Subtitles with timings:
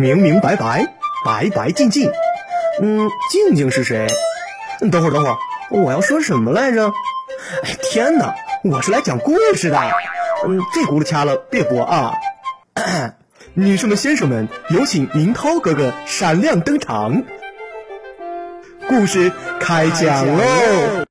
[0.00, 0.94] 明明白白，
[1.26, 2.10] 白白净净。
[2.80, 4.06] 嗯，静静是谁？
[4.90, 5.36] 等会儿，等会儿，
[5.68, 6.88] 我要说什么来着？
[7.62, 8.34] 哎，天哪！
[8.64, 9.78] 我是来讲故事的。
[10.46, 12.14] 嗯，这轱辘掐了，别播啊。
[13.52, 17.22] 女士们、先生们，有请明涛哥哥闪亮登场。
[18.88, 19.30] 故事
[19.60, 21.04] 开讲喽！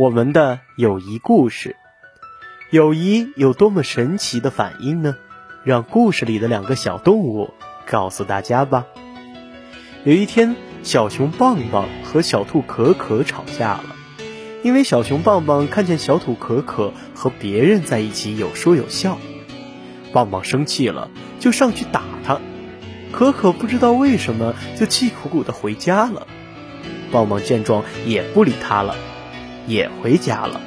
[0.00, 1.76] 我们的友谊故事，
[2.76, 5.16] 友谊有多么神奇的反应呢？
[5.64, 7.54] 让故事里的两个小动物
[7.86, 8.84] 告诉大家吧。
[10.04, 13.96] 有一天，小熊棒棒和小兔可可吵架了。
[14.62, 19.16] 因为小熊棒棒看见小兔可可和别人在一起有说有笑，
[20.12, 22.38] 棒棒生气了，就上去打他。
[23.10, 26.26] 可可不知道为什么，就气鼓鼓的回家了。
[27.10, 28.94] 棒棒见状也不理他了，
[29.66, 30.60] 也回家了。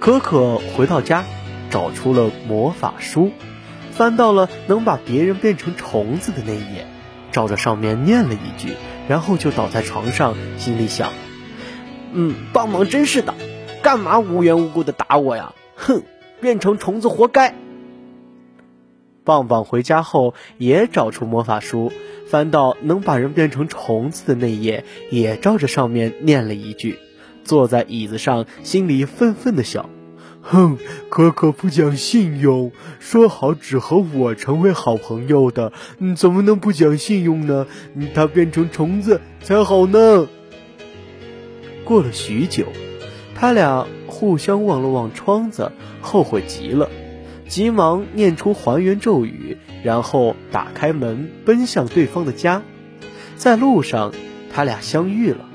[0.00, 1.24] 可可回到家，
[1.70, 3.32] 找出了魔法书，
[3.90, 6.86] 翻到了能把别人变成虫子的那一页，
[7.32, 8.74] 照着上面念了一句，
[9.08, 11.10] 然后就倒在床上，心里想。
[12.12, 13.34] 嗯，棒棒真是的，
[13.82, 15.54] 干嘛无缘无故的打我呀？
[15.74, 16.02] 哼，
[16.40, 17.54] 变成虫子活该。
[19.24, 21.90] 棒棒回家后也找出魔法书，
[22.28, 26.98] 翻到能把人变成虫子的那页，也照着上面念了一句，
[27.46, 29.88] 坐在椅子上，心里愤愤的想：
[30.42, 30.76] 哼，
[31.08, 35.72] 可可不讲信用，说好只和我成为好朋友的，
[36.16, 37.66] 怎么能不讲信用呢？
[38.14, 40.28] 他变成虫子才好呢。
[41.84, 42.66] 过了许久，
[43.34, 46.90] 他俩互相望了望窗子，后悔极了，
[47.48, 52.62] 急忙念出还原咒语，然后打开门奔向对方的家。
[53.36, 54.12] 在路上，
[54.52, 55.48] 他俩相遇了，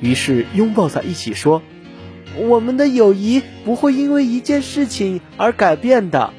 [0.00, 1.62] 于是拥抱在一起说
[2.36, 6.32] ：“我们的友谊不会因为一件事情而改变的。”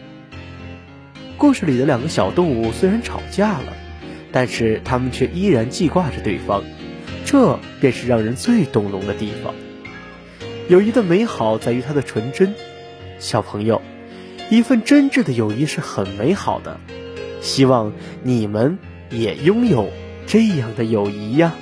[1.38, 3.74] 故事里的两个小动物虽然吵架了，
[4.32, 6.64] 但是他们却依然记挂着对方。
[7.26, 9.54] 这便是让人最动容的地方。
[10.68, 12.54] 友谊的美好在于它的纯真。
[13.20, 13.82] 小朋友，
[14.50, 16.80] 一份真挚的友谊是很美好的。
[17.42, 17.94] 希望
[18.24, 18.78] 你们
[19.10, 19.90] 也拥有
[20.28, 21.56] 这样的友谊呀。